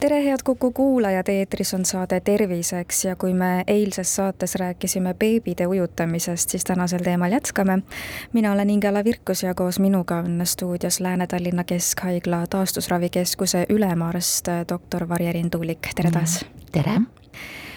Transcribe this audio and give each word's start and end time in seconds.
tere, 0.00 0.24
head 0.24 0.38
Kuku 0.44 0.70
kuulajad, 0.70 1.28
eetris 1.28 1.74
on 1.74 1.84
saade 1.84 2.20
Terviseks 2.20 3.04
ja 3.04 3.16
kui 3.16 3.34
me 3.34 3.64
eilses 3.66 4.16
saates 4.16 4.54
rääkisime 4.54 5.14
beebide 5.14 5.66
ujutamisest, 5.66 6.50
siis 6.50 6.64
tänasel 6.64 6.98
teemal 7.04 7.32
jätkame. 7.32 7.78
mina 8.32 8.52
olen 8.52 8.70
Ingela 8.70 9.04
Virkus 9.04 9.42
ja 9.42 9.54
koos 9.54 9.78
minuga 9.78 10.16
on 10.16 10.40
stuudios 10.44 11.00
Lääne-Tallinna 11.00 11.64
Keskhaigla 11.64 12.46
taastusravikeskuse 12.46 13.66
ülemarst 13.68 14.46
doktor 14.68 15.08
Varje-Riin 15.08 15.50
Tuulik, 15.50 15.88
tere 15.96 16.10
taas! 16.10 16.44
tere! 16.72 17.00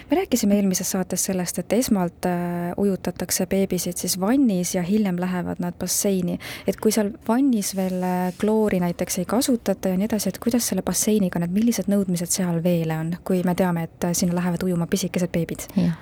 Me 0.09 0.17
rääkisime 0.17 0.55
eelmises 0.55 0.91
saates 0.91 1.25
sellest, 1.25 1.59
et 1.59 1.73
esmalt 1.73 2.25
äh, 2.25 2.73
ujutatakse 2.77 3.47
beebisid 3.47 3.97
siis 3.97 4.19
vannis 4.19 4.75
ja 4.75 4.83
hiljem 4.83 5.19
lähevad 5.19 5.59
nad 5.59 5.77
basseini. 5.79 6.37
et 6.67 6.79
kui 6.81 6.91
seal 6.91 7.11
vannis 7.27 7.75
veel 7.75 8.03
äh, 8.03 8.33
kloori 8.39 8.79
näiteks 8.83 9.19
ei 9.19 9.25
kasutata 9.25 9.93
ja 9.93 9.97
nii 9.97 10.09
edasi, 10.09 10.29
et 10.29 10.39
kuidas 10.43 10.67
selle 10.67 10.81
basseiniga 10.85 11.39
et 11.43 11.51
millised 11.51 11.89
nõudmised 11.91 12.31
seal 12.31 12.63
veele 12.63 12.97
on, 12.99 13.15
kui 13.23 13.43
me 13.43 13.55
teame, 13.55 13.87
et 13.89 14.09
äh, 14.09 14.13
sinna 14.13 14.35
lähevad 14.35 14.63
ujuma 14.63 14.87
pisikesed 14.87 15.31
beebid? 15.31 15.67
jah, 15.75 15.97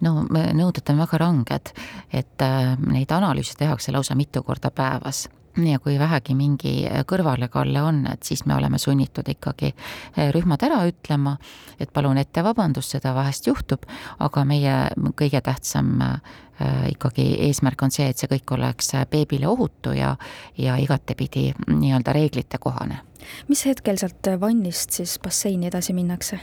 no 0.00 0.24
nõuded 0.30 0.92
on 0.92 1.02
väga 1.04 1.18
ranged, 1.20 1.74
et 2.12 2.48
neid 2.86 3.12
analüüse 3.12 3.58
tehakse 3.58 3.92
lausa 3.92 4.16
mitu 4.16 4.42
korda 4.42 4.70
päevas 4.70 5.28
ja 5.66 5.78
kui 5.82 5.98
vähegi 5.98 6.34
mingi 6.38 6.74
kõrvalekalle 7.08 7.82
on, 7.82 8.04
et 8.12 8.26
siis 8.26 8.44
me 8.46 8.54
oleme 8.56 8.78
sunnitud 8.78 9.28
ikkagi 9.28 9.72
eh, 9.72 10.30
rühmad 10.34 10.62
ära 10.66 10.82
ütlema, 10.88 11.36
et 11.80 11.92
palun 11.92 12.20
ette 12.20 12.44
vabandust, 12.44 12.96
seda 12.96 13.14
vahest 13.16 13.46
juhtub, 13.50 13.86
aga 14.18 14.44
meie 14.48 14.76
kõige 15.18 15.42
tähtsam 15.44 15.96
eh, 16.04 16.86
ikkagi 16.92 17.26
eesmärk 17.48 17.82
on 17.82 17.94
see, 17.94 18.08
et 18.10 18.20
see 18.20 18.30
kõik 18.30 18.54
oleks 18.56 18.94
beebile 19.10 19.48
ohutu 19.48 19.94
ja, 19.96 20.14
ja 20.58 20.76
igatepidi 20.80 21.50
nii-öelda 21.68 22.16
reeglite 22.16 22.58
kohane. 22.58 23.00
mis 23.48 23.66
hetkel 23.66 23.98
sealt 24.00 24.32
vannist 24.40 24.96
siis 24.96 25.18
basseini 25.22 25.68
edasi 25.68 25.92
minnakse? 25.92 26.40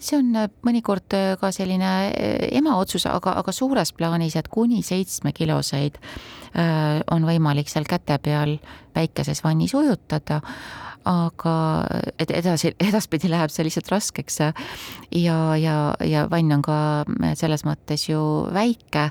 See 0.00 0.18
on 0.18 0.34
äh, 0.36 0.48
mõnikord 0.66 1.14
äh, 1.16 1.32
ka 1.40 1.50
selline 1.54 1.92
äh, 2.08 2.48
ema 2.58 2.76
otsus, 2.80 3.06
aga, 3.10 3.36
aga 3.40 3.54
suures 3.54 3.92
plaanis, 3.96 4.36
et 4.38 4.50
kuni 4.52 4.82
seitsmekiloseid 4.86 5.98
on 7.12 7.26
võimalik 7.28 7.68
seal 7.68 7.84
käte 7.86 8.16
peal 8.24 8.54
väikeses 8.96 9.42
vannis 9.44 9.74
ujutada, 9.76 10.40
aga 11.08 11.54
edasi, 12.20 12.74
edaspidi 12.80 13.30
läheb 13.32 13.52
see 13.52 13.64
lihtsalt 13.66 13.90
raskeks 13.92 14.40
ja, 14.42 15.38
ja, 15.56 15.76
ja 16.04 16.26
vann 16.30 16.58
on 16.58 16.64
ka 16.66 16.78
selles 17.38 17.64
mõttes 17.64 18.08
ju 18.10 18.20
väike 18.52 19.08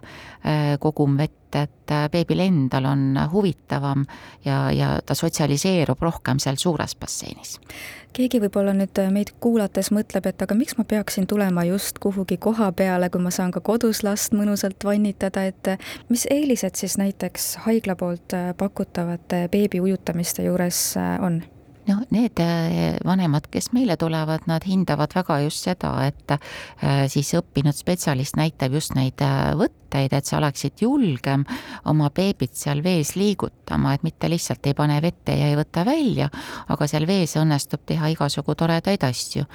kogum 0.83 1.17
vett, 1.17 1.55
et 1.57 1.93
beebil 2.13 2.43
endal 2.43 2.85
on 2.91 3.17
huvitavam 3.31 4.05
ja, 4.45 4.67
ja 4.71 4.91
ta 5.05 5.17
sotsialiseerub 5.17 6.01
rohkem 6.05 6.39
seal 6.43 6.59
suures 6.61 6.93
basseinis 6.99 7.57
keegi 8.17 8.39
võib-olla 8.41 8.73
nüüd 8.75 8.97
äh, 9.01 9.11
meid 9.13 9.33
kuulates 9.43 9.91
mõtleb, 9.93 10.29
et 10.29 10.41
aga 10.41 10.57
miks 10.57 10.77
ma 10.79 10.85
peaksin 10.87 11.27
tulema 11.29 11.65
just 11.67 11.99
kuhugi 12.03 12.39
koha 12.41 12.71
peale, 12.77 13.11
kui 13.13 13.21
ma 13.23 13.31
saan 13.33 13.53
ka 13.53 13.61
kodus 13.65 14.03
last 14.05 14.33
mõnusalt 14.37 14.85
vannitada, 14.87 15.45
et 15.51 15.73
äh, 15.73 15.91
mis 16.09 16.25
eelised 16.33 16.79
siis 16.79 16.97
näiteks 17.01 17.53
haigla 17.67 17.97
poolt 17.99 18.37
äh, 18.37 18.51
pakutavate 18.57 19.45
beebi 19.53 19.83
ujutamiste 19.83 20.47
juures 20.47 20.81
on? 21.21 21.43
No 21.87 22.01
need 22.11 22.39
äh, 22.39 22.97
vanemad, 23.05 23.47
kes 23.51 23.71
meile 23.75 23.97
tulevad, 23.99 24.45
nad 24.49 24.65
hindavad 24.67 25.13
väga 25.15 25.39
just 25.45 25.67
seda, 25.67 25.93
et 26.07 26.35
äh, 26.35 27.05
siis 27.11 27.33
õppinud 27.37 27.75
spetsialist 27.77 28.37
näitab 28.39 28.75
just 28.77 28.95
neid 28.97 29.21
äh, 29.23 29.53
võtteid, 29.57 30.13
et 30.13 30.27
sa 30.27 30.39
oleksid 30.41 30.83
julgem 30.83 31.45
oma 31.87 32.09
beebit 32.13 32.57
seal 32.59 32.83
vees 32.85 33.15
liigutama, 33.15 33.95
et 33.95 34.03
mitte 34.07 34.29
lihtsalt 34.31 34.67
ei 34.67 34.75
pane 34.77 34.99
vette 35.03 35.35
ja 35.37 35.51
ei 35.51 35.59
võta 35.59 35.85
välja, 35.87 36.29
aga 36.67 36.89
seal 36.89 37.07
vees 37.07 37.37
õnnestub 37.39 37.85
teha 37.87 38.11
igasugu 38.13 38.55
toredaid 38.55 39.07
asju. 39.07 39.45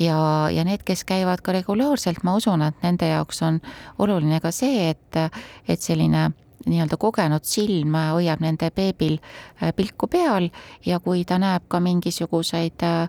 ja, 0.00 0.16
ja 0.52 0.64
need, 0.64 0.86
kes 0.86 1.04
käivad 1.04 1.44
ka 1.44 1.56
regulaarselt, 1.56 2.24
ma 2.24 2.36
usun, 2.40 2.64
et 2.64 2.80
nende 2.86 3.12
jaoks 3.12 3.44
on 3.44 3.60
oluline 3.98 4.40
ka 4.40 4.52
see, 4.54 4.88
et, 4.94 5.20
et 5.68 5.80
selline 5.80 6.30
nii-öelda 6.70 6.98
kogenud 7.00 7.44
silm 7.46 7.96
hoiab 8.12 8.42
nende 8.44 8.70
beebil 8.74 9.18
äh, 9.18 9.72
pilku 9.76 10.08
peal 10.10 10.50
ja 10.86 11.00
kui 11.00 11.24
ta 11.24 11.38
näeb 11.38 11.66
ka 11.68 11.80
mingisuguseid 11.80 12.84
äh, 12.86 13.08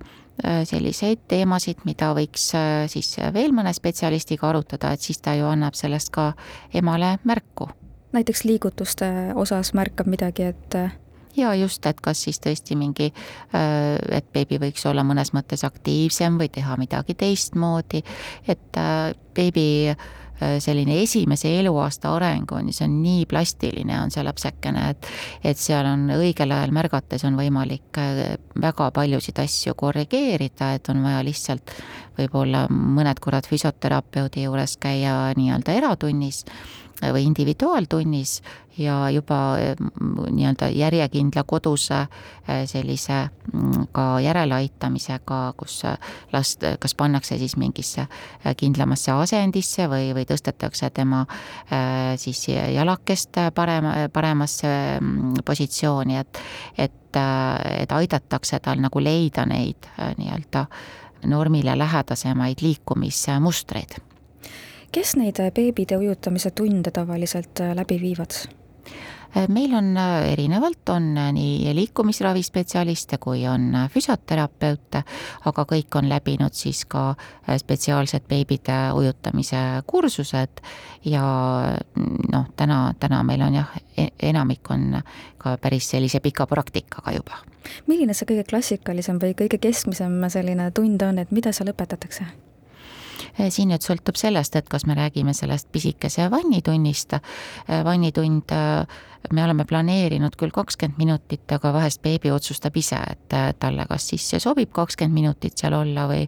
selliseid 0.67 1.23
teemasid, 1.31 1.85
mida 1.87 2.11
võiks 2.17 2.49
äh, 2.57 2.85
siis 2.91 3.15
veel 3.33 3.55
mõne 3.55 3.73
spetsialistiga 3.73 4.49
arutada, 4.49 4.91
et 4.91 5.01
siis 5.01 5.21
ta 5.23 5.35
ju 5.37 5.47
annab 5.47 5.77
sellest 5.77 6.11
ka 6.15 6.33
emale 6.73 7.17
märku. 7.23 7.69
näiteks 8.15 8.43
liigutuste 8.43 9.07
osas 9.35 9.73
märkab 9.73 10.07
midagi, 10.07 10.43
et 10.43 10.75
ja 11.35 11.53
just, 11.55 11.85
et 11.85 12.01
kas 12.01 12.21
siis 12.23 12.39
tõesti 12.39 12.77
mingi, 12.79 13.11
et 14.11 14.27
beebi 14.33 14.59
võiks 14.59 14.85
olla 14.87 15.03
mõnes 15.03 15.33
mõttes 15.35 15.65
aktiivsem 15.67 16.37
või 16.39 16.47
teha 16.47 16.77
midagi 16.79 17.13
teistmoodi, 17.19 18.03
et 18.47 18.79
beebi 19.35 19.65
Äh, 19.91 20.15
selline 20.59 20.97
esimese 21.01 21.51
eluaasta 21.59 22.11
areng 22.15 22.51
on, 22.51 22.71
see 22.73 22.85
on 22.87 22.97
nii 23.03 23.25
plastiline, 23.29 23.99
on 24.01 24.11
see 24.11 24.23
lapsekene, 24.25 24.89
et 24.91 25.09
et 25.51 25.59
seal 25.59 25.87
on 25.87 26.09
õigel 26.17 26.51
ajal 26.51 26.73
märgates 26.75 27.23
on 27.27 27.37
võimalik 27.39 27.99
äh, 28.01 28.35
väga 28.61 28.89
paljusid 28.95 29.39
asju 29.43 29.75
korrigeerida, 29.79 30.73
et 30.75 30.89
on 30.91 31.03
vaja 31.05 31.23
lihtsalt 31.25 31.75
võib-olla 32.17 32.65
mõned 32.71 33.19
korrad 33.23 33.47
füsioterapeudi 33.49 34.45
juures 34.45 34.77
käia 34.81 35.33
nii-öelda 35.37 35.75
eratunnis 35.75 36.43
või 37.01 37.25
individuaaltunnis 37.27 38.41
ja 38.77 39.09
juba 39.09 39.55
mm, 39.79 40.15
nii-öelda 40.31 40.69
järjekindla 40.69 41.43
koduse 41.43 41.95
äh, 41.95 42.07
sellise 42.65 43.29
mm, 43.53 43.87
ka 43.91 44.19
järeleaitamisega, 44.19 45.53
kus 45.57 45.85
äh, 45.85 45.97
last 46.33 46.63
kas 46.79 46.95
pannakse 46.95 47.37
siis 47.37 47.57
mingisse 47.57 48.07
kindlamasse 48.57 49.11
asendisse 49.11 49.87
või, 49.91 50.11
või 50.15 50.25
tõstetakse 50.27 50.89
tema 50.93 51.25
siis 52.17 52.47
jalakest 52.49 53.37
parema, 53.55 53.93
paremasse 54.13 54.71
mm, 54.99 55.43
positsiooni, 55.45 56.17
et, 56.17 56.41
et, 56.77 57.19
et 57.79 57.91
aidatakse 57.91 58.59
tal 58.59 58.81
nagu 58.83 59.03
leida 59.03 59.45
neid 59.45 59.87
nii-öelda 60.17 60.65
normile 61.25 61.77
lähedasemaid 61.77 62.61
liikumismustreid 62.61 63.97
kes 64.95 65.17
neid 65.19 65.41
beebide 65.55 65.97
ujutamise 65.99 66.51
tunde 66.55 66.91
tavaliselt 66.91 67.59
äh, 67.59 67.73
läbi 67.75 67.97
viivad? 68.01 68.37
Äh, 69.35 69.47
meil 69.51 69.73
on 69.75 69.97
äh, 69.97 70.31
erinevalt, 70.31 70.89
on 70.89 71.09
nii 71.35 71.73
liikumisravispetsialiste 71.75 73.17
kui 73.19 73.43
on 73.47 73.73
füsioterapeute, 73.91 75.01
aga 75.51 75.65
kõik 75.67 75.99
on 75.99 76.07
läbinud 76.09 76.55
siis 76.55 76.85
ka 76.87 77.09
spetsiaalsed 77.57 78.23
beebide 78.29 78.77
ujutamise 78.95 79.65
kursused 79.87 80.63
ja 81.11 81.25
mm, 81.75 82.31
noh, 82.31 82.47
täna, 82.55 82.79
täna 82.99 83.19
meil 83.27 83.43
on 83.43 83.59
jah, 83.59 83.75
e-, 83.97 84.13
enamik 84.31 84.71
on 84.71 85.01
ka 85.37 85.57
päris 85.59 85.91
sellise 85.91 86.23
pika 86.23 86.47
praktikaga 86.47 87.17
juba. 87.19 87.43
milline 87.87 88.15
see 88.15 88.31
kõige 88.31 88.47
klassikalisem 88.47 89.19
või 89.19 89.35
kõige 89.35 89.59
keskmisem 89.59 90.21
selline 90.29 90.71
tund 90.71 91.03
on, 91.03 91.19
et 91.19 91.35
mida 91.35 91.51
seal 91.51 91.75
õpetatakse? 91.75 92.31
Eh, 93.35 93.49
siin 93.51 93.67
nüüd 93.71 93.83
sõltub 93.83 94.15
sellest, 94.15 94.55
et 94.55 94.69
kas 94.71 94.85
me 94.87 94.95
räägime 94.95 95.33
sellest 95.35 95.67
pisikese 95.75 96.29
vannitunnist, 96.31 97.17
eh, 97.19 97.81
vannitund 97.83 98.53
eh, 98.55 99.01
me 99.33 99.43
oleme 99.43 99.65
planeerinud 99.65 100.35
küll 100.39 100.53
kakskümmend 100.53 100.99
minutit, 100.99 101.45
aga 101.51 101.71
vahest 101.75 102.01
beebi 102.03 102.31
otsustab 102.33 102.75
ise, 102.77 102.99
et 103.11 103.35
talle 103.59 103.85
kas 103.89 104.09
siis 104.11 104.27
sobib 104.43 104.71
kakskümmend 104.75 105.15
minutit 105.15 105.57
seal 105.59 105.75
olla 105.77 106.07
või, 106.09 106.25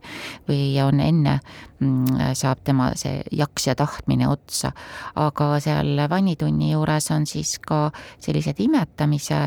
või 0.48 0.70
on 0.84 1.02
enne, 1.04 1.38
mm, 1.80 2.34
saab 2.38 2.64
tema 2.68 2.90
see 3.00 3.22
jaks 3.36 3.68
ja 3.70 3.76
tahtmine 3.78 4.30
otsa. 4.30 4.72
aga 5.16 5.50
seal 5.64 6.08
vannitunni 6.10 6.72
juures 6.72 7.12
on 7.12 7.26
siis 7.26 7.58
ka 7.60 7.92
sellised 8.20 8.60
imetamise 8.64 9.40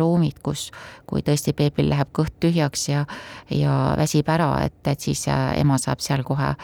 ruumid, 0.00 0.40
kus, 0.42 0.70
kui 1.06 1.22
tõesti 1.22 1.54
beebil 1.56 1.90
läheb 1.90 2.12
kõht 2.12 2.38
tühjaks 2.40 2.88
ja, 2.88 3.04
ja 3.50 3.94
väsib 3.98 4.28
ära, 4.28 4.54
et, 4.66 4.80
et 4.86 5.00
siis 5.00 5.26
ema 5.28 5.78
saab 5.78 6.00
seal 6.00 6.22
kohe 6.26 6.54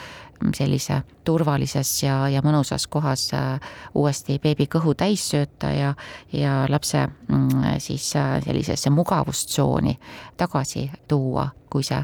sellise 0.55 1.03
turvalises 1.29 1.91
ja, 2.03 2.23
ja 2.33 2.43
mõnusas 2.45 2.89
kohas 2.91 3.29
äh, 3.37 3.71
uuesti 3.95 4.39
beebi 4.43 4.69
kõhu 4.71 4.95
täis 4.99 5.27
sööta 5.33 5.73
ja, 5.75 5.93
ja 6.33 6.63
lapse 6.73 7.05
mm, 7.05 7.79
siis 7.85 8.11
äh, 8.17 8.39
sellisesse 8.45 8.91
mugavustsooni 8.95 9.99
tagasi 10.41 10.89
tuua 11.09 11.49
kui 11.71 11.85
see 11.87 12.01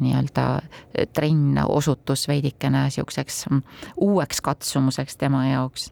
nii-öelda 0.00 0.46
trenn 1.14 1.60
osutus 1.66 2.26
veidikene 2.28 2.84
niisuguseks 2.88 3.46
mm, 3.50 3.62
uueks 4.08 4.42
katsumuseks 4.44 5.16
tema 5.16 5.46
jaoks. 5.48 5.90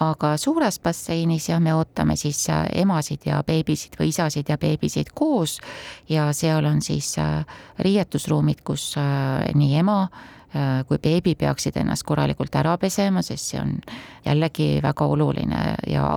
Aga 0.00 0.36
suures 0.38 0.78
basseinis 0.80 1.48
jah, 1.50 1.60
me 1.60 1.74
ootame 1.74 2.16
siis 2.16 2.44
emasid 2.72 3.26
ja 3.26 3.42
beebisid 3.46 3.98
või 3.98 4.12
isasid 4.12 4.48
ja 4.48 4.58
beebisid 4.58 5.10
koos. 5.14 5.58
Ja 6.08 6.30
seal 6.32 6.64
on 6.64 6.80
siis 6.82 7.16
riietusruumid, 7.82 8.62
kus 8.64 8.92
nii 9.54 9.74
ema 9.82 9.98
Äh, 10.52 10.84
kui 10.84 10.98
beebi 11.00 11.32
peaksid 11.34 11.78
ennast 11.80 12.04
korralikult 12.04 12.52
ära 12.60 12.74
pesema, 12.76 13.22
sest 13.24 13.54
see 13.54 13.60
on 13.62 13.70
jällegi 14.26 14.82
väga 14.84 15.06
oluline 15.08 15.60
ja 15.88 16.10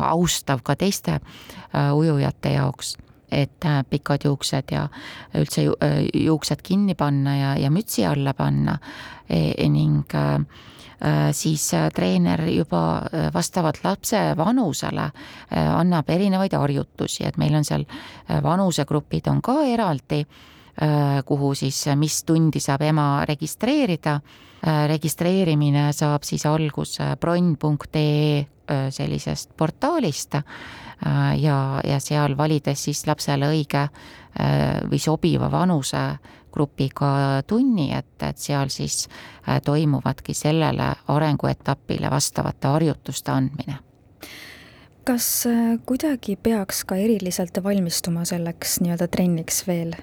austav 0.00 0.62
ka 0.64 0.78
teiste 0.80 1.18
äh, 1.18 1.90
ujujate 1.92 2.54
jaoks 2.54 2.94
et 3.32 3.64
äh, 3.64 3.80
pikad 3.88 4.26
juuksed 4.28 4.74
ja 4.74 4.86
üldse 5.38 5.64
juuksed 6.14 6.62
kinni 6.62 6.94
panna 6.94 7.36
ja, 7.36 7.56
ja 7.58 7.70
mütsi 7.70 8.06
alla 8.06 8.34
panna. 8.34 8.78
E, 9.28 9.54
e 9.56 9.68
ning 9.68 10.04
siis 11.34 11.64
treener 11.94 12.44
juba 12.46 13.02
vastavalt 13.34 13.80
lapse 13.82 14.20
vanusele 14.38 15.08
annab 15.50 16.10
erinevaid 16.14 16.54
harjutusi, 16.54 17.24
et 17.26 17.40
meil 17.42 17.56
on 17.58 17.66
seal 17.66 17.82
vanusegrupid 18.44 19.26
on 19.32 19.40
ka 19.42 19.56
eraldi. 19.66 20.20
Äh, 20.22 20.52
kuhu 21.24 21.54
siis, 21.54 21.84
mis 22.00 22.22
tundi 22.24 22.60
saab 22.60 22.82
ema 22.82 23.24
registreerida. 23.28 24.20
Äh, 24.62 24.88
registreerimine 24.88 25.88
saab 25.92 26.22
siis 26.22 26.46
alguse 26.46 27.16
bronn.ee 27.20 28.38
äh, 28.38 28.84
sellisest 28.90 29.56
portaalist 29.56 30.36
ja, 31.42 31.56
ja 31.84 31.96
seal 31.98 32.36
valides 32.38 32.84
siis 32.84 33.00
lapsele 33.08 33.48
õige 33.50 33.88
või 34.86 35.00
sobiva 35.02 35.48
vanusegrupiga 35.50 37.42
tunni, 37.42 37.88
et, 37.90 38.22
et 38.22 38.38
seal 38.38 38.70
siis 38.70 39.08
toimuvadki 39.66 40.30
sellele 40.34 40.92
arenguetapile 41.10 42.10
vastavate 42.10 42.70
harjutuste 42.70 43.34
andmine 43.34 43.80
kas 45.02 45.26
kuidagi 45.90 46.38
peaks 46.38 46.84
ka 46.86 46.94
eriliselt 46.94 47.58
valmistuma 47.64 48.22
selleks 48.24 48.78
nii-öelda 48.84 49.10
trenniks 49.10 49.64
veel? 49.66 49.96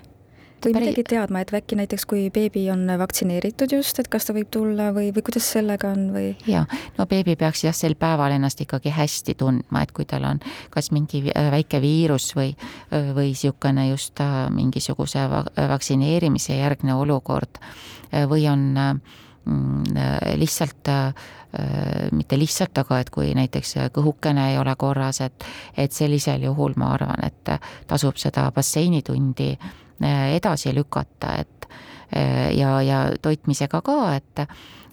Või 0.65 0.73
päri... 0.75 0.89
midagi 0.89 1.03
teadma, 1.13 1.43
et 1.43 1.53
äkki 1.55 1.77
näiteks 1.79 2.05
kui 2.09 2.27
beebi 2.33 2.65
on 2.73 2.85
vaktsineeritud 2.99 3.73
just, 3.73 3.99
et 4.01 4.09
kas 4.11 4.27
ta 4.27 4.35
võib 4.35 4.49
tulla 4.53 4.89
või, 4.95 5.11
või 5.15 5.23
kuidas 5.25 5.47
sellega 5.53 5.91
on 5.95 6.09
või? 6.15 6.33
jaa, 6.49 6.65
no 6.97 7.07
beebi 7.09 7.35
peaks 7.39 7.63
jah, 7.65 7.75
sel 7.75 7.95
päeval 7.99 8.35
ennast 8.35 8.61
ikkagi 8.63 8.93
hästi 8.93 9.35
tundma, 9.39 9.83
et 9.85 9.93
kui 9.95 10.07
tal 10.09 10.27
on 10.29 10.41
kas 10.73 10.91
mingi 10.95 11.23
äh, 11.29 11.49
väike 11.53 11.81
viirus 11.83 12.31
või, 12.37 12.53
äh, 12.93 13.11
või 13.15 13.33
niisugune 13.33 13.89
just 13.89 14.19
äh, 14.23 14.45
mingisuguse 14.53 15.25
vaktsineerimise 15.29 16.57
järgne 16.59 16.95
olukord 16.97 17.59
või 18.29 18.47
on 18.49 18.63
mm, 18.75 19.99
lihtsalt 20.41 20.89
mitte 22.13 22.37
lihtsalt, 22.37 22.77
aga 22.81 22.99
et 23.01 23.09
kui 23.13 23.31
näiteks 23.37 23.75
kõhukene 23.93 24.47
ei 24.51 24.57
ole 24.61 24.73
korras, 24.77 25.21
et, 25.25 25.45
et 25.77 25.93
sellisel 25.93 26.41
juhul 26.45 26.73
ma 26.77 26.91
arvan, 26.95 27.21
et 27.25 27.53
tasub 27.89 28.17
seda 28.21 28.47
basseinitundi 28.53 29.51
Äh, 29.53 29.88
edasi 30.07 30.73
lükata, 30.75 31.35
et 31.43 31.69
äh, 32.15 32.51
ja, 32.57 32.81
ja 32.81 33.05
toitmisega 33.21 33.81
ka, 33.81 34.01
et 34.15 34.45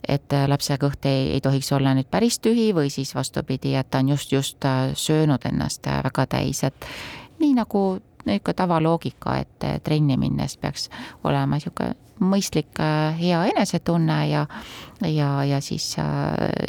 et 0.06 0.34
lapse 0.46 0.76
kõht 0.78 1.06
ei, 1.10 1.32
ei 1.34 1.40
tohiks 1.42 1.72
olla 1.74 1.90
nüüd 1.96 2.06
päris 2.10 2.36
tühi 2.38 2.68
või 2.74 2.92
siis 2.94 3.10
vastupidi, 3.14 3.72
et 3.74 3.88
ta 3.90 3.98
on 3.98 4.12
just, 4.12 4.32
just 4.32 4.64
äh, 4.64 4.92
söönud 4.94 5.42
ennast 5.48 5.86
väga 5.86 6.26
täis, 6.30 6.62
et 6.64 6.86
nii 7.40 7.56
nagu 7.56 7.82
niisugune 8.26 8.54
tavaloogika, 8.56 9.38
et 9.38 9.70
trenni 9.84 10.16
minnes 10.20 10.56
peaks 10.56 10.90
olema 11.24 11.56
niisugune 11.56 11.94
mõistlik 12.16 12.78
hea 13.18 13.42
enesetunne 13.50 14.18
ja 14.30 14.46
ja, 15.04 15.44
ja 15.44 15.60
siis 15.60 15.98
äh, 15.98 16.06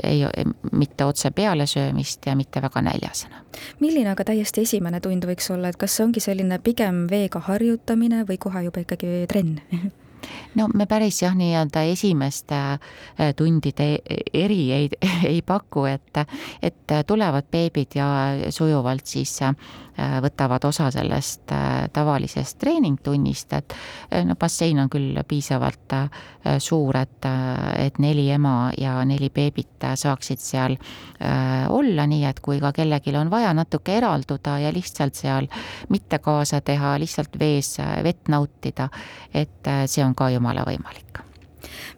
ei, 0.03 0.25
mitte 0.71 1.05
otse 1.05 1.31
pealesöömist 1.31 2.25
ja 2.25 2.35
mitte 2.35 2.61
väga 2.61 2.81
näljasena. 2.81 3.43
milline 3.79 4.09
aga 4.11 4.23
täiesti 4.23 4.61
esimene 4.61 4.99
tund 4.99 5.23
võiks 5.25 5.47
olla, 5.53 5.69
et 5.69 5.79
kas 5.79 5.95
see 5.95 6.05
ongi 6.05 6.19
selline 6.19 6.59
pigem 6.59 7.05
veega 7.11 7.39
harjutamine 7.39 8.25
või 8.27 8.37
kohe 8.37 8.65
juba 8.67 8.83
ikkagi 8.83 9.23
trenn 9.31 9.61
no 10.57 10.67
me 10.73 10.85
päris 10.89 11.21
jah, 11.21 11.35
nii-öelda 11.37 11.83
esimeste 11.91 12.55
äh, 12.57 13.33
tundide 13.37 13.89
eri 14.33 14.61
ei, 14.73 14.89
ei 15.31 15.41
paku, 15.45 15.85
et, 15.89 16.23
et 16.61 16.95
tulevad 17.07 17.49
beebid 17.51 17.97
ja 17.99 18.07
sujuvalt 18.53 19.05
siis 19.05 19.35
äh, 19.45 19.53
võtavad 20.23 20.65
osa 20.69 20.89
sellest 20.93 21.51
äh, 21.53 21.87
tavalisest 21.93 22.59
treeningtunnist, 22.61 23.53
et 23.57 23.75
no 24.25 24.35
bassein 24.39 24.79
on 24.79 24.89
küll 24.89 25.17
piisavalt 25.27 25.95
suur, 26.63 26.95
et, 26.95 27.25
et 27.81 27.97
neli 27.99 28.27
ema 28.31 28.71
ja 28.77 28.99
neli 29.05 29.29
beebit 29.33 29.83
saaksid 29.99 30.39
seal 30.41 30.77
olla, 31.73 32.05
nii 32.07 32.23
et 32.29 32.39
kui 32.43 32.59
ka 32.63 32.71
kellelgi 32.75 33.13
on 33.19 33.31
vaja 33.31 33.51
natuke 33.57 33.97
eralduda 33.97 34.57
ja 34.63 34.71
lihtsalt 34.73 35.17
seal 35.17 35.49
mitte 35.89 36.19
kaasa 36.23 36.61
teha, 36.61 36.93
lihtsalt 37.01 37.35
vees 37.39 37.75
vett 38.05 38.31
nautida, 38.31 38.87
et 39.33 39.71
see 39.85 40.05
on 40.05 40.06
ka 40.15 40.29
jumala 40.29 40.63
võimalik 40.67 41.27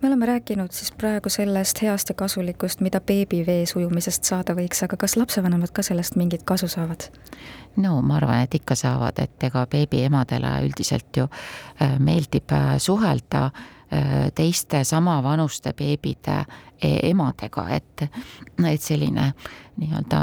me 0.01 0.07
oleme 0.07 0.25
rääkinud 0.25 0.71
siis 0.71 0.91
praegu 0.91 1.29
sellest 1.29 1.81
heast 1.81 2.09
ja 2.09 2.15
kasulikust, 2.15 2.79
mida 2.81 3.01
beebi 3.01 3.41
vees 3.45 3.75
ujumisest 3.75 4.23
saada 4.23 4.55
võiks, 4.55 4.83
aga 4.85 4.97
kas 4.97 5.17
lapsevanemad 5.19 5.73
ka 5.75 5.83
sellest 5.83 6.15
mingit 6.15 6.43
kasu 6.47 6.67
saavad? 6.67 7.09
no 7.77 8.01
ma 8.01 8.15
arvan, 8.17 8.43
et 8.43 8.55
ikka 8.55 8.75
saavad, 8.75 9.19
et 9.19 9.43
ega 9.43 9.65
beebi 9.71 10.03
emadele 10.07 10.53
üldiselt 10.65 11.17
ju 11.17 11.27
äh, 11.27 11.99
meeldib 11.99 12.51
äh, 12.51 12.77
suhelda 12.77 13.45
äh, 13.45 14.31
teiste 14.35 14.83
samavanuste 14.83 15.73
beebide 15.73 16.43
emadega, 16.81 17.65
et, 17.75 18.05
et 18.65 18.81
selline 18.81 19.33
nii-öelda 19.79 20.21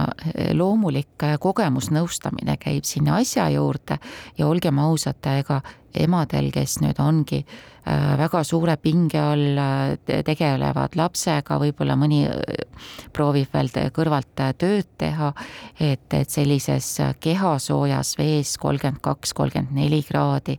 loomulik 0.57 1.25
kogemusnõustamine 1.41 2.59
käib 2.61 2.85
sinna 2.85 3.17
asja 3.23 3.49
juurde. 3.55 3.99
Ja 4.39 4.49
olgem 4.49 4.79
ausad, 4.83 5.25
ega 5.33 5.63
emadel, 5.97 6.51
kes 6.53 6.79
nüüd 6.83 7.01
ongi 7.01 7.41
väga 8.19 8.43
suure 8.45 8.75
pinge 8.83 9.21
all, 9.23 9.61
tegelevad 10.27 10.97
lapsega, 10.99 11.59
võib-olla 11.63 11.97
mõni 11.99 12.25
proovib 13.15 13.53
veel 13.55 13.71
kõrvalt 13.95 14.43
tööd 14.59 14.89
teha, 14.99 15.33
et, 15.79 16.09
et 16.11 16.31
sellises 16.31 16.91
kehasoojas 17.23 18.17
vees 18.19 18.57
kolmkümmend 18.63 19.03
kaks, 19.05 19.37
kolmkümmend 19.39 19.77
neli 19.79 20.03
kraadi 20.07 20.59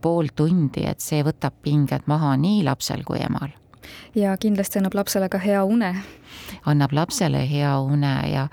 pool 0.00 0.32
tundi, 0.34 0.88
et 0.88 1.04
see 1.04 1.22
võtab 1.26 1.60
pinged 1.62 2.08
maha 2.10 2.34
nii 2.40 2.64
lapsel 2.66 3.04
kui 3.04 3.20
emal 3.22 3.52
ja 4.14 4.36
kindlasti 4.36 4.78
annab 4.78 4.94
lapsele 4.94 5.28
ka 5.28 5.38
hea 5.38 5.64
une. 5.64 5.94
annab 6.66 6.92
lapsele 6.92 7.50
hea 7.50 7.78
une 7.80 8.14
ja, 8.32 8.48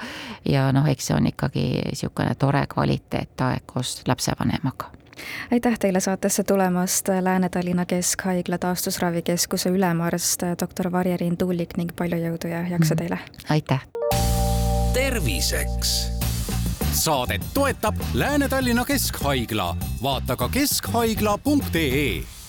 ja 0.45 0.71
noh, 0.71 0.87
eks 0.87 1.07
see 1.07 1.15
on 1.17 1.27
ikkagi 1.27 1.67
niisugune 1.85 2.35
tore 2.35 2.65
kvaliteetaeg 2.73 3.63
koos 3.65 4.01
lapsevanemaga 4.07 4.91
aitäh 5.51 5.79
teile 5.79 5.99
saatesse 5.99 6.43
tulemast, 6.43 7.09
Lääne-Tallinna 7.21 7.85
Keskhaigla 7.85 8.57
taastusravikeskuse 8.57 9.69
ülemarst 9.69 10.43
doktor 10.61 10.91
Varje-Riin 10.91 11.37
Tuulik 11.37 11.77
ning 11.77 11.91
palju 11.95 12.17
jõudu 12.17 12.51
ja 12.51 12.65
jaksu 12.67 12.95
mhm. 12.95 12.97
teile! 12.97 13.19
aitäh! 13.49 13.87
terviseks 14.93 16.21
saadet 16.91 17.41
toetab 17.53 17.95
Lääne-Tallinna 18.13 18.85
Keskhaigla, 18.85 19.75
vaata 20.03 20.35
ka 20.35 20.49
keskhaigla.ee 20.49 22.40